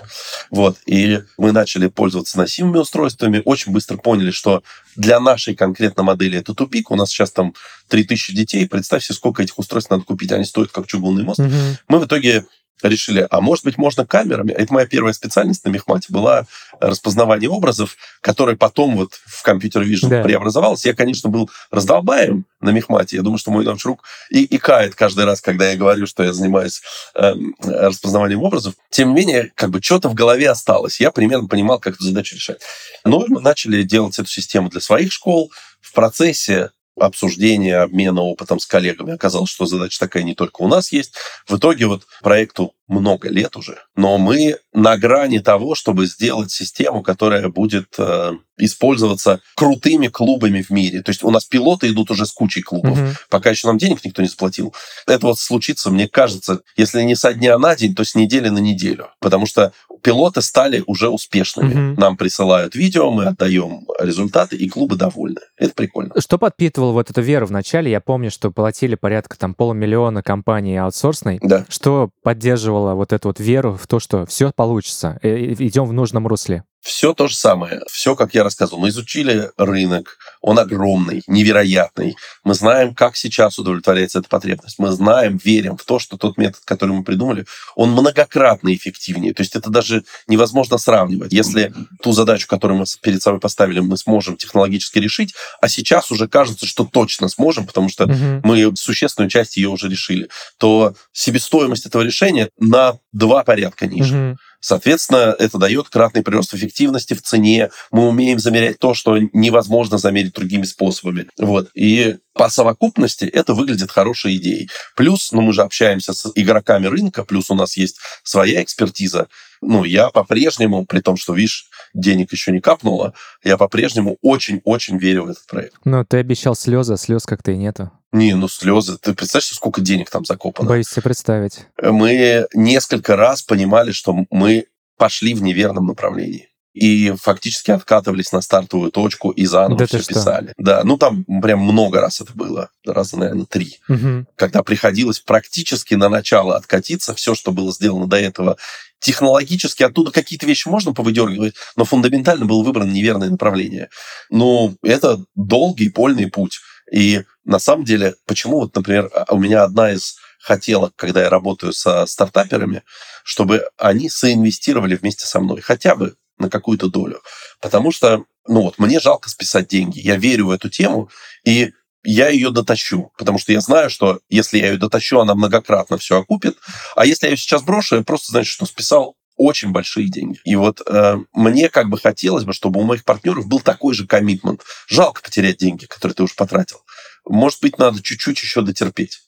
[0.50, 0.78] Вот.
[0.86, 4.63] И мы начали пользоваться носимыми устройствами, очень быстро поняли, что
[4.95, 6.91] для нашей конкретно модели это тупик.
[6.91, 7.54] У нас сейчас там
[7.89, 8.67] 3000 детей.
[8.67, 10.32] Представь себе, сколько этих устройств надо купить.
[10.32, 11.39] Они стоят как чугунный мост.
[11.39, 11.78] Мгм.
[11.88, 12.45] Мы в итоге
[12.84, 14.52] решили, а может быть, можно камерами?
[14.52, 16.46] Это моя первая специальность на Мехмате была
[16.80, 20.24] распознавание образов, которое потом вот в компьютер Vision Да.
[20.24, 20.86] преобразовалось.
[20.86, 23.18] Я, конечно, был раздолбаем на Мехмате.
[23.18, 26.24] Я думаю, что мой наш рук и, и кает каждый раз, когда я говорю, что
[26.24, 26.82] я занимаюсь
[27.16, 28.74] эм, распознаванием образов.
[28.90, 31.00] Тем не менее, как бы что-то в голове осталось.
[31.00, 32.62] Я примерно понимал, как эту задачу решать.
[33.04, 35.52] Но мы начали делать эту систему для своих школ.
[35.82, 40.92] В процессе обсуждения, обмена опытом с коллегами оказалось, что задача такая не только у нас
[40.92, 41.16] есть.
[41.48, 47.02] В итоге вот проекту много лет уже, но мы на грани того, чтобы сделать систему,
[47.02, 51.02] которая будет э, использоваться крутыми клубами в мире.
[51.02, 53.15] То есть у нас пилоты идут уже с кучей клубов, Мгм.
[53.30, 54.74] пока еще нам денег никто не заплатил.
[55.08, 58.60] Это вот случится, мне кажется, если не со дня на день, то с недели на
[58.60, 59.08] неделю.
[59.19, 59.71] Потому что
[60.02, 61.74] пилоты стали уже успешными.
[61.74, 61.95] Мгм.
[61.95, 65.39] Нам присылают видео, мы отдаем результаты, и клубы довольны.
[65.58, 66.13] Это прикольно.
[66.19, 67.89] Что подпитывало вот эту веру в начале?
[67.89, 71.39] Я помню, что платили порядка там полумиллиона компании аутсорсной.
[71.41, 71.65] Да.
[71.69, 76.28] Что поддерживало вот эту вот веру в то, что все получится, э, идем в нужном
[76.28, 76.64] русле?
[76.86, 77.82] Все то же самое.
[77.91, 78.80] Все, как я рассказывал.
[78.80, 80.19] Мы изучили рынок.
[80.39, 82.15] Он огромный, невероятный.
[82.43, 84.78] Мы знаем, как сейчас удовлетворяется эта потребность.
[84.78, 89.34] Мы знаем, верим в то, что тот метод, который мы придумали, он многократно эффективнее.
[89.34, 91.34] То есть это даже невозможно сравнивать.
[91.34, 96.28] Если ту задачу, которую мы перед собой поставили, мы сможем технологически решить, а сейчас уже
[96.28, 98.41] кажется, что точно сможем, потому что Мгм.
[98.43, 104.15] мы существенную часть ее уже решили, то себестоимость этого решения на два порядка ниже.
[104.15, 104.38] Мгм.
[104.65, 107.69] Соответственно, это дает кратный прирост эффективности в цене.
[107.91, 111.28] Мы умеем замерять то, что невозможно замерить другими способами.
[111.38, 111.69] Вот.
[111.75, 114.71] И по совокупности это выглядит хорошей идеей.
[114.95, 119.28] Плюс, ну, мы же общаемся с игроками рынка, плюс у нас есть своя экспертиза.
[119.62, 125.24] Ну, я по-прежнему, при том, что, видишь, денег еще не капнуло, я по-прежнему очень-очень верю
[125.24, 125.76] в этот проект.
[125.84, 127.92] Но ты обещал слезы, а слез как-то и нету.
[128.12, 128.98] Не, ну слезы.
[128.98, 130.70] Ты представляешь, сколько денег там закопано?
[130.70, 131.66] Боюсь себе представить.
[131.82, 134.66] Мы несколько раз понимали, что мы
[134.98, 140.54] пошли в неверном направлении и фактически откатывались на стартовую точку и заново да все писали.
[140.58, 143.80] Да, ну там прям много раз это было, раза, наверное, три.
[143.88, 144.26] Угу.
[144.36, 148.58] Когда приходилось практически на начало откатиться, все, что было сделано до этого,
[149.00, 153.90] технологически оттуда какие-то вещи можно повыдергивать, но фундаментально было выбрано неверное направление.
[154.30, 156.60] Ну, это долгий, польный путь.
[156.92, 161.30] И на самом деле, почему вот, например, а, у меня одна из хотелок, когда я
[161.30, 162.84] работаю со стартаперами,
[163.24, 167.21] чтобы они соинвестировали вместе со мной хотя бы на какую-то долю.
[167.62, 170.00] Потому что, ну вот, мне жалко списать деньги.
[170.00, 171.10] Я верю в эту тему,
[171.45, 171.71] и
[172.04, 176.19] я ее дотащу, потому что я знаю, что если я ее дотащу, она многократно все
[176.19, 176.58] окупит.
[176.95, 180.39] А если я ее сейчас брошу, я просто, значит, что списал очень большие деньги.
[180.45, 184.08] И вот э, мне как бы хотелось бы, чтобы у моих партнеров был такой же
[184.08, 184.62] коммитмент.
[184.88, 186.78] Жалко потерять деньги, которые ты уже потратил.
[187.26, 189.25] Может быть, надо чуть-чуть еще дотерпеть.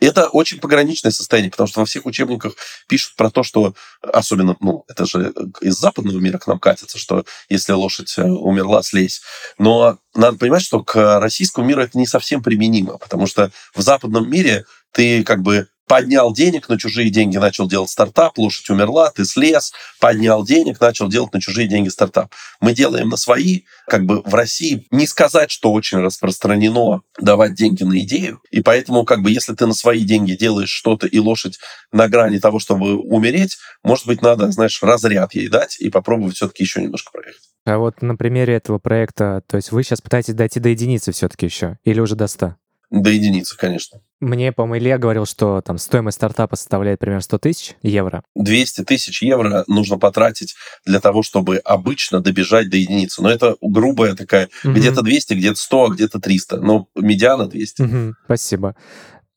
[0.00, 2.54] Это очень пограничное состояние, потому что во всех учебниках
[2.88, 7.24] пишут про то, что особенно, ну, это же из западного мира к нам катится, что
[7.48, 9.22] если лошадь э, умерла, слезь.
[9.58, 14.30] Но надо понимать, что к российскому миру это не совсем применимо, потому что в западном
[14.30, 19.24] мире ты как бы поднял денег на чужие деньги, начал делать стартап, лошадь умерла, ты
[19.24, 22.32] слез, поднял денег, начал делать на чужие деньги стартап.
[22.60, 27.82] Мы делаем на свои, как бы в России не сказать, что очень распространено давать деньги
[27.82, 31.58] на идею, и поэтому как бы если ты на свои деньги делаешь что-то, и лошадь
[31.92, 36.62] на грани того, чтобы умереть, может быть, надо, знаешь, разряд ей дать и попробовать все-таки
[36.62, 37.42] еще немножко проехать.
[37.64, 41.46] А вот на примере этого проекта, то есть вы сейчас пытаетесь дойти до единицы все-таки
[41.46, 42.56] еще, или уже до 100?
[42.92, 44.00] До единицы, конечно.
[44.20, 48.22] Мне, по-моему, Илья говорил, что там стоимость стартапа составляет примерно 100 тысяч евро.
[48.34, 53.22] 200 тысяч евро нужно потратить для того, чтобы обычно добежать до единицы.
[53.22, 54.74] Но это грубая такая, угу.
[54.74, 56.60] где-то 200, где-то 100, а где-то 300.
[56.60, 57.82] Но медиана 200.
[57.82, 58.76] Угу, спасибо.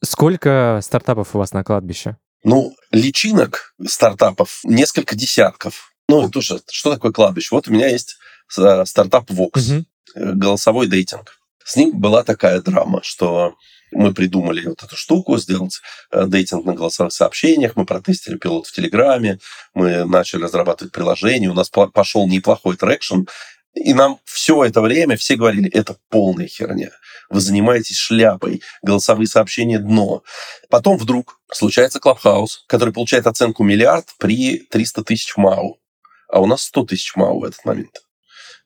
[0.04, 2.18] Сколько стартапов у вас на кладбище?
[2.44, 5.94] Ну, личинок стартапов несколько десятков.
[6.10, 7.56] Ну, тоже, что такое кладбище?
[7.56, 8.18] Вот у меня есть
[8.58, 9.86] э, стартап Vox, угу.
[10.14, 11.35] голосовой дейтинг.
[11.66, 13.56] С ним была такая драма, что
[13.92, 18.72] мы придумали вот эту штуку, сделать э, dating на голосовых сообщениях, мы протестили пилот в
[18.72, 19.40] Телеграме,
[19.74, 23.22] мы начали разрабатывать приложение, у нас пошел неплохой traction,
[23.74, 26.92] и нам все это время все говорили, это полная херня.
[27.30, 30.22] Вы занимаетесь шляпой, голосовые сообщения– дно.
[30.70, 35.80] Потом вдруг случается Clubhouse, который получает оценку миллиард при 300 тысяч MAU.
[36.30, 38.05] А у нас 100 тысяч MAU в этот момент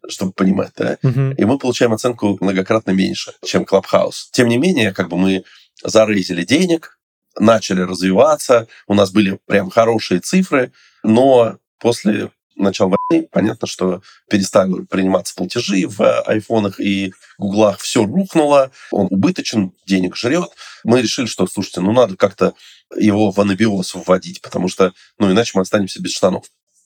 [0.07, 1.31] чтобы понимать, да, угу.
[1.37, 4.29] и мы получаем оценку многократно меньше, чем Clubhouse.
[4.31, 5.43] Тем не менее, как бы мы
[5.83, 6.99] зарейзили денег,
[7.37, 10.71] начали развиваться, у нас были прям хорошие цифры,
[11.03, 18.71] но после начала войны понятно, что перестали приниматься платежи в айфонах и гуглах, все рухнуло,
[18.91, 20.49] он убыточен, денег жрет.
[20.83, 22.53] Мы решили, что, слушайте, ну надо как-то
[22.95, 26.45] его в анабиоз вводить, потому что, ну иначе мы останемся без штанов.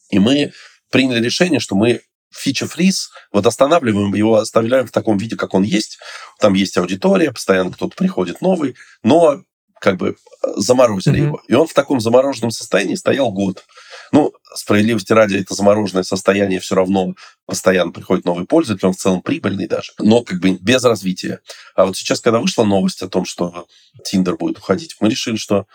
[0.10, 0.54] И мы
[0.92, 2.02] приняли решение, что мы
[2.34, 6.00] фича фриз, вот останавливаем его, оставляем в таком виде, как он есть.
[6.40, 9.44] Там есть аудитория, постоянно кто-то приходит новый, но
[9.84, 11.26] как бы э, заморозили mm-hmm.
[11.26, 11.42] его.
[11.48, 13.66] И он в таком замороженном состоянии стоял год.
[14.14, 17.16] Ну, справедливости ради, это замороженное состояние все равно
[17.46, 21.42] постоянно приходит новый пользователь, он в целом прибыльный даже, но как бы без развития.
[21.76, 23.68] А вот сейчас, когда вышла новость о том, что
[24.06, 25.68] Тиндер будет уходить, мы решили, что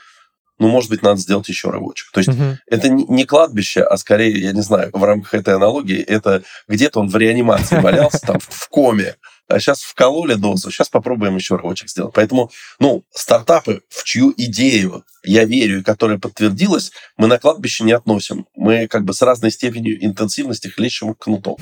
[0.58, 2.10] ну, может быть, надо сделать еще рабочих.
[2.12, 2.58] То есть угу.
[2.66, 7.08] это не кладбище, а скорее, я не знаю, в рамках этой аналогии, это где-то он
[7.08, 9.16] в реанимации валялся, там, в коме,
[9.48, 12.12] а сейчас вкололи дозу, сейчас попробуем еще рабочих сделать.
[12.14, 17.92] Поэтому, ну, стартапы, в чью идею я верю и которая подтвердилась, мы на кладбище не
[17.92, 18.46] относим.
[18.54, 21.56] Мы как бы с разной степенью интенсивности хлещем кнутом.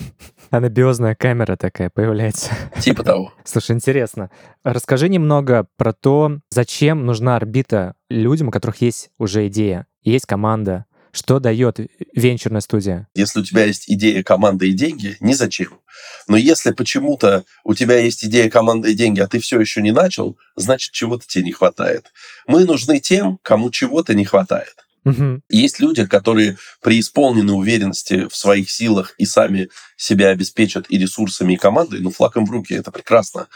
[0.50, 2.50] Анабиозная камера такая появляется.
[2.80, 3.32] Типа того.
[3.44, 4.30] Слушай, интересно.
[4.64, 10.86] Расскажи немного про то, зачем нужна орбита людям, у которых есть уже идея, есть команда,
[11.16, 11.78] что дает
[12.14, 13.08] венчурная студия?
[13.14, 15.80] Если у тебя есть идея, команда и деньги, ни зачем.
[16.28, 19.92] Но если почему-то у тебя есть идея, команда и деньги, а ты все еще не
[19.92, 22.12] начал, значит, чего-то тебе не хватает.
[22.46, 24.74] Мы нужны тем, кому чего-то не хватает.
[25.06, 25.40] Угу.
[25.48, 31.56] Есть люди, которые преисполнены уверенности в своих силах и сами себя обеспечат и ресурсами, и
[31.56, 33.46] командой, ну, флаком в руки, это прекрасно.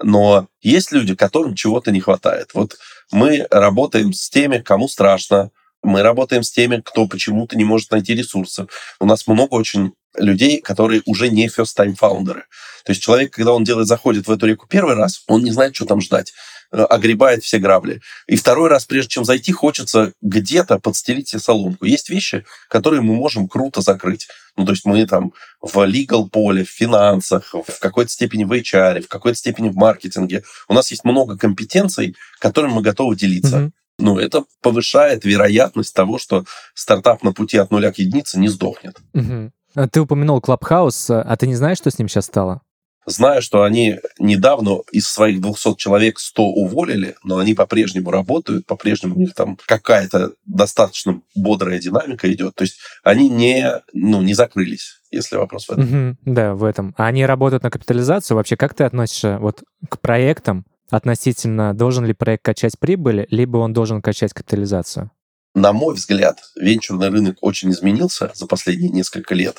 [0.00, 2.50] Но есть люди, которым чего-то не хватает.
[2.54, 2.78] Вот
[3.10, 5.50] мы работаем с теми, кому страшно,
[5.82, 8.66] Мы работаем с теми, кто почему-то не может найти ресурсы.
[9.00, 12.44] У нас много очень людей, которые уже не first-time фаундеры.
[12.84, 15.76] То есть человек, когда он делает, заходит в эту реку первый раз, он не знает,
[15.76, 16.32] что там ждать
[16.72, 18.00] э, огребает все грабли.
[18.26, 21.84] И второй раз, прежде чем зайти, хочется где-то подстелить себе соломку.
[21.84, 24.28] Есть вещи, которые мы можем круто закрыть.
[24.56, 29.02] Ну, то есть мы там в legal поле, в финансах, в какой-то степени в HR,
[29.02, 30.42] в какой-то степени в маркетинге.
[30.68, 33.56] У нас есть много компетенций, которыми мы готовы делиться.
[33.56, 33.72] Mm-hmm.
[34.00, 38.98] Ну, это повышает вероятность того, что стартап на пути от нуля к единице не сдохнет.
[39.14, 39.88] Угу.
[39.90, 42.62] Ты упомянул Клабхаус, а ты не знаешь, что с ним сейчас стало?
[43.06, 49.16] Знаю, что они недавно из своих 200 человек 100 уволили, но они по-прежнему работают, по-прежнему
[49.16, 52.54] у них там какая-то достаточно бодрая динамика идет.
[52.56, 56.10] То есть они не, ну, не закрылись, если вопрос в этом.
[56.10, 56.94] Угу, да, в этом.
[56.98, 58.36] А они работают на капитализацию.
[58.36, 63.72] Вообще, как ты относишься вот к проектам относительно, должен ли проект качать прибыль, либо он
[63.72, 65.10] должен качать капитализацию?
[65.54, 69.56] На мой взгляд, венчурный рынок очень изменился за последние несколько лет.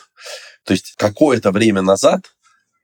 [0.64, 2.26] То есть какое-то время назад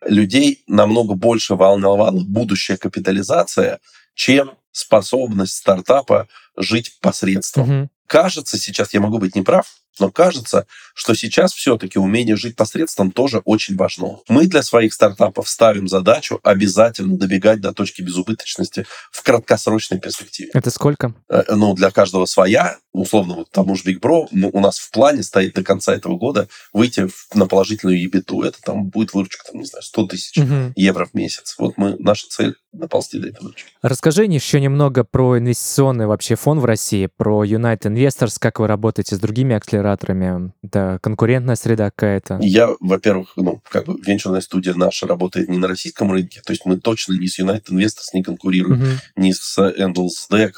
[0.06, 3.80] людей намного больше волновала будущая капитализация,
[4.14, 7.82] чем способность стартапа жить посредством.
[7.82, 7.90] Угу.
[8.08, 9.68] Кажется, сейчас я могу быть неправ,
[10.00, 14.20] но кажется, что сейчас все-таки умение жить посредством тоже очень важно.
[14.28, 20.52] Мы для своих стартапов ставим задачу обязательно добегать до точки безубыточности в краткосрочной перспективе.
[20.54, 21.14] Это сколько?
[21.30, 22.78] Э, ну, для каждого своя.
[22.94, 26.48] Условно, вот тому же Big Bro у нас в плане стоит до конца этого года
[26.74, 28.42] выйти на положительную ебиту.
[28.42, 30.74] Это там будет выручка, там, не знаю, 100 тысяч угу.
[30.76, 31.56] евро в месяц.
[31.60, 33.52] Вот мы, наша цель доползти до этого.
[33.82, 39.16] Расскажи еще немного про инвестиционный вообще фонд в России, про United Investors, как вы работаете
[39.16, 42.40] с другими акселераторами, это конкурентная среда какая-то?
[42.42, 46.66] Я, во-первых, ну, как бы венчурная студия наша работает не на российском рынке, то есть
[46.66, 48.92] мы точно не с United Investors не конкурируем, угу.
[49.18, 50.54] ни с Endless Deck,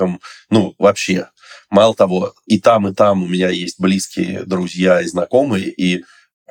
[0.49, 1.29] ну, вообще.
[1.71, 6.03] Мало того, и там, и там у меня есть близкие друзья и знакомые, и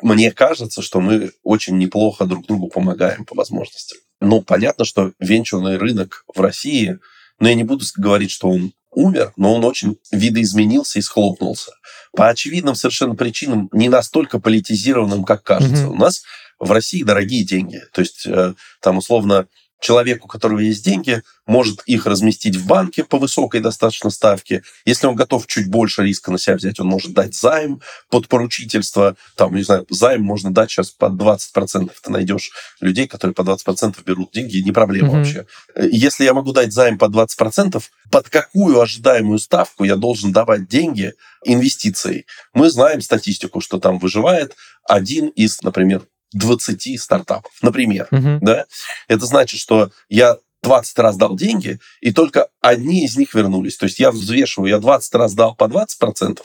[0.02, 3.96] мне кажется, что мы очень неплохо друг другу помогаем по возможности.
[4.20, 6.98] Ну, понятно, что венчурный рынок в России,
[7.38, 11.72] но я не буду говорить, что он умер, но он очень видоизменился и схлопнулся.
[12.12, 15.84] По очевидным совершенно причинам, не настолько политизированным, как кажется.
[15.84, 15.92] Mm-hmm.
[15.92, 16.22] У нас
[16.58, 17.80] в России дорогие деньги.
[17.92, 19.46] То есть э, там условно
[19.80, 24.62] человек, у которого есть деньги, может их разместить в банке по высокой достаточно ставке.
[24.84, 29.16] Если он готов чуть больше риска на себя взять, он может дать займ под поручительство.
[29.36, 31.90] Там, не знаю, займ можно дать сейчас под 20%.
[32.02, 35.16] Ты найдешь людей, которые по 20% берут деньги, не проблема mm-hmm.
[35.16, 35.46] вообще.
[35.76, 41.14] Если я могу дать займ под 20%, под какую ожидаемую ставку я должен давать деньги
[41.44, 42.26] инвестицией?
[42.52, 48.08] Мы знаем статистику, что там выживает один из, например, 20 стартапов, например.
[48.10, 48.38] Uh-huh.
[48.40, 48.66] Да?
[49.08, 53.76] Это значит, что я 20 раз дал деньги, и только одни из них вернулись.
[53.76, 56.40] То есть я взвешиваю, я 20 раз дал по 20%,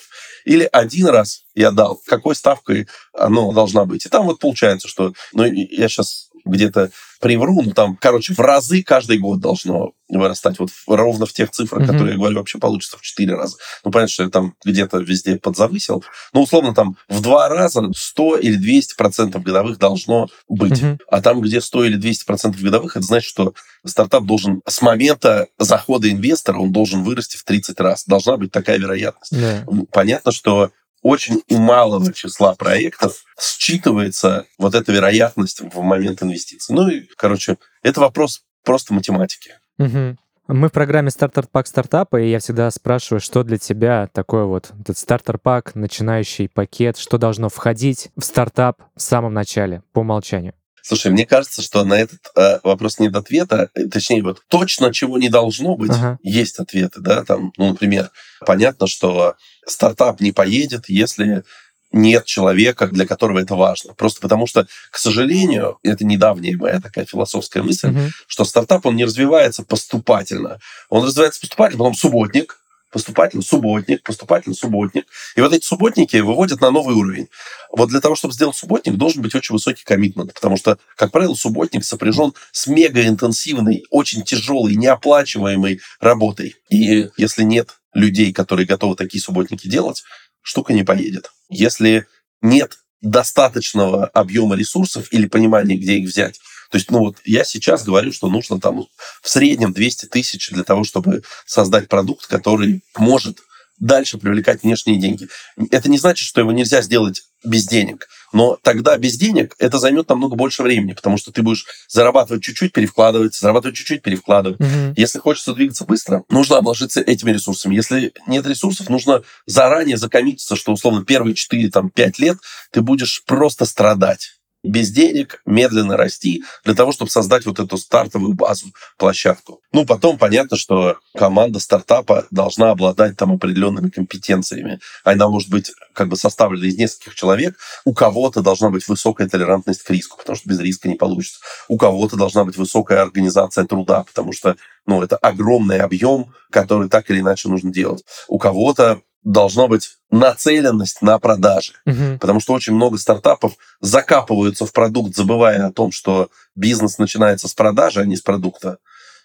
[0.46, 4.06] или один раз я дал, какой ставкой оно должна быть.
[4.06, 5.14] И там вот получается, что...
[5.34, 10.60] Ну, я сейчас где-то привру, ну там, короче, в разы каждый год должно вырастать.
[10.60, 11.88] Вот ровно в тех цифрах, mm-hmm.
[11.88, 13.56] которые я говорю, вообще получится в 4 раза.
[13.86, 16.04] Ну, понятно, что я там где-то везде подзавысил.
[16.34, 20.82] Ну, условно, там в два раза 100 или 200 процентов годовых должно быть.
[20.82, 21.00] Mm-hmm.
[21.10, 23.54] А там, где 100 или 200 процентов годовых, это значит, что
[23.86, 28.04] стартап должен с момента захода инвестора, он должен вырасти в 30 раз.
[28.06, 29.32] Должна быть такая вероятность.
[29.32, 29.88] Yeah.
[29.92, 30.72] Понятно, что
[31.04, 36.74] очень у малого числа проектов считывается вот эта вероятность в момент инвестиций.
[36.74, 39.52] Ну и, короче, это вопрос просто математики.
[39.78, 40.18] Угу.
[40.48, 44.72] Мы в программе Стартер Пак стартапа, и я всегда спрашиваю, что для тебя такой вот
[44.80, 50.54] этот стартер пак, начинающий пакет, что должно входить в стартап в самом начале по умолчанию.
[50.86, 53.70] Слушай, мне кажется, что на этот э, вопрос нет ответа.
[53.74, 56.20] Э, точнее, вот точно чего не должно быть, ага.
[56.24, 58.12] есть ответы, да, там, ну, например,
[58.46, 61.46] понятно, что стартап не поедет, если
[61.94, 63.94] нет человека, для которого это важно.
[63.94, 68.10] Просто потому что, к сожалению, это недавняя моя такая философская мысль, uh-huh.
[68.28, 70.60] что стартап, он не развивается поступательно.
[70.90, 72.58] Он развивается поступательно, потом субботник,
[72.94, 75.06] поступательно субботник, поступательно субботник.
[75.36, 77.28] И вот эти субботники выводят на новый уровень.
[77.72, 81.34] Вот для того, чтобы сделать субботник, должен быть очень высокий коммитмент, потому что, как правило,
[81.34, 86.56] субботник сопряжен с мегаинтенсивной, очень тяжелой, неоплачиваемой работой.
[86.70, 90.04] И если нет людей, которые готовы такие субботники делать,
[90.42, 91.32] штука не поедет.
[91.50, 92.06] Если
[92.42, 96.40] нет достаточного объема ресурсов или понимания, где их взять,
[96.74, 98.88] то есть, ну вот я сейчас говорю, что нужно там
[99.22, 103.42] в среднем 200 тысяч для того, чтобы создать продукт, который может
[103.78, 105.28] дальше привлекать внешние деньги.
[105.70, 108.08] Это не значит, что его нельзя сделать без денег.
[108.32, 112.74] Но тогда без денег это займет намного больше времени, потому что ты будешь зарабатывать чуть-чуть,
[112.74, 114.60] перевкладывать, зарабатывать чуть-чуть, перевкладывать.
[114.60, 114.96] Мгм.
[114.98, 117.76] Если хочется двигаться быстро, нужно обложиться этими ресурсами.
[117.76, 122.40] Если нет ресурсов, нужно заранее закоммититься, что условно первые 4-5 лет
[122.72, 128.34] ты будешь просто страдать без денег, медленно расти, для того, чтобы создать вот эту стартовую
[128.34, 129.62] базу, площадку.
[129.74, 134.80] Ну, потом понятно, что команда стартапа должна обладать там определенными компетенциями.
[135.04, 137.58] Она может быть как бы составлена из нескольких человек.
[137.84, 141.40] У кого-то должна быть высокая толерантность к риску, потому что без риска не получится.
[141.68, 144.56] У кого-то должна быть высокая организация труда, потому что
[144.86, 148.04] ну, это огромный объем, который так или иначе нужно делать.
[148.28, 151.74] У кого-то должна быть нацеленность на продажи.
[151.86, 152.20] Мгм.
[152.20, 157.54] Потому что очень много стартапов закапываются в продукт, забывая о том, что бизнес начинается с
[157.54, 158.78] продажи, а не с продукта.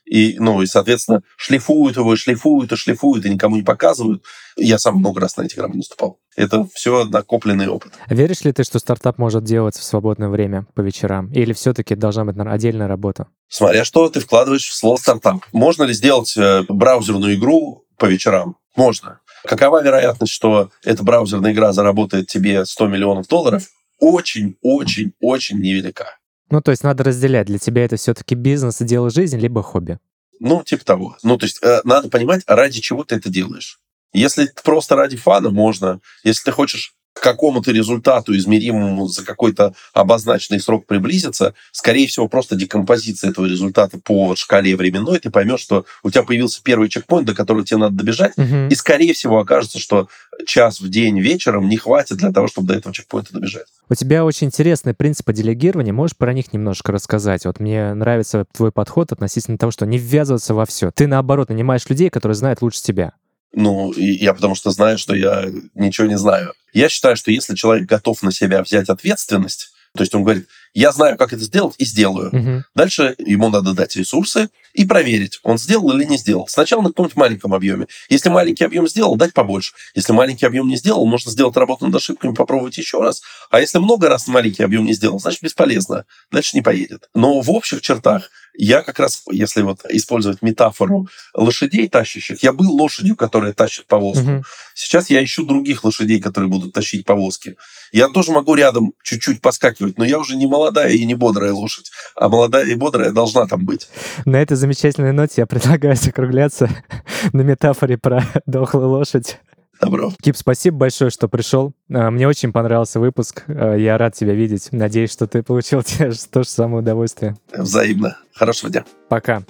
[0.08, 4.24] И, ну, и, соответственно, шлифуют его, и шлифуют, и шлифуют, и никому не показывают.
[4.56, 6.18] Я сам много раз на этих граммах наступал.
[6.34, 7.92] Это все накопленный опыт.
[8.08, 11.30] Веришь ли ты, что стартап может делать в свободное время по вечерам?
[11.32, 13.26] Или все-таки должна быть отдельная работа?
[13.48, 15.44] Смотря что ты вкладываешь в слово стартап.
[15.52, 18.56] Можно ли сделать э, браузерную игру по вечерам?
[18.76, 19.20] Можно.
[19.48, 23.66] Какова вероятность, что эта браузерная игра заработает тебе 100 миллионов долларов?
[23.98, 26.18] Очень-очень-очень невелика.
[26.50, 27.46] Ну, то есть надо разделять.
[27.46, 29.98] Для тебя это все-таки бизнес и дело жизни, либо хобби.
[30.38, 31.16] Ну, типа того.
[31.22, 33.80] Ну, то есть э, надо понимать, ради чего ты это делаешь.
[34.12, 36.00] Если просто ради фана, можно.
[36.24, 42.54] Если ты хочешь к какому-то результату, измеримому за какой-то обозначенный срок приблизиться, скорее всего, просто
[42.54, 47.34] декомпозиция этого результата по шкале временной, ты поймешь, что у тебя появился первый чекпоинт, до
[47.34, 48.68] которого тебе надо добежать, Мгм.
[48.68, 50.08] и, скорее всего, окажется, что
[50.46, 53.66] час в день вечером не хватит для того, чтобы до этого чекпоинта добежать.
[53.90, 55.92] У тебя очень интересные принципы делегирования.
[55.92, 57.46] Можешь про них немножко рассказать?
[57.46, 60.90] Вот мне нравится твой подход относительно того, что не ввязываться во все.
[60.92, 63.14] Ты, наоборот, нанимаешь людей, которые знают лучше тебя.
[63.52, 66.52] Ну, и я потому что знаю, что я ничего не знаю.
[66.72, 70.92] Я считаю, что если человек готов на себя взять ответственность, то есть он говорит, я
[70.92, 72.30] знаю, как это сделать, и сделаю.
[72.32, 72.64] Мгм.
[72.74, 76.46] Дальше ему надо дать ресурсы и проверить, он сделал или не сделал.
[76.46, 77.86] Сначала на каком-нибудь маленьком объеме.
[78.08, 79.72] Если маленький объем сделал, дать побольше.
[79.94, 83.22] Если маленький объем не сделал, можно сделать работу над ошибками, попробовать еще раз.
[83.50, 86.04] А если много раз маленький объем не сделал, значит бесполезно.
[86.30, 87.08] Дальше не поедет.
[87.14, 92.70] Но в общих чертах я как раз, если вот использовать метафору лошадей тащащих, я был
[92.72, 94.24] лошадью, которая тащит повозку.
[94.24, 94.44] Мгм.
[94.74, 97.56] Сейчас я ищу других лошадей, которые будут тащить повозки.
[97.92, 101.90] Я тоже могу рядом чуть-чуть поскакивать, но я уже не молодая и не бодрая лошадь,
[102.16, 103.88] а молодая и бодрая должна там быть.
[104.24, 106.68] На этой замечательной ноте я предлагаю закругляться
[107.32, 109.38] на метафоре про дохлую лошадь.
[109.80, 110.12] Добро.
[110.20, 111.72] Кип, спасибо большое, что пришел.
[111.92, 113.44] А, Мне очень понравился выпуск.
[113.48, 114.68] А, Я рад тебя видеть.
[114.72, 117.36] Надеюсь, что ты получил те же- то же самое удовольствие.
[117.56, 118.16] Взаимно.
[118.34, 118.84] Хорошего дня.
[119.08, 119.42] Пока.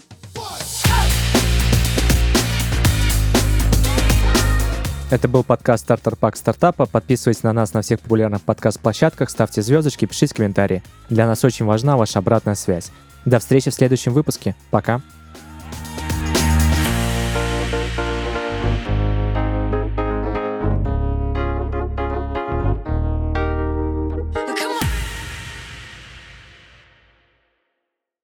[5.11, 6.85] Это был подкаст «Стартер Пак Стартапа».
[6.85, 10.83] Подписывайтесь на нас на всех популярных подкаст-площадках, ставьте звездочки, пишите комментарии.
[11.09, 12.91] Для нас очень важна ваша обратная связь.
[13.25, 14.55] До встречи в следующем выпуске.
[14.71, 15.01] Пока.